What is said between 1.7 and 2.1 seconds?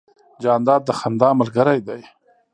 دی.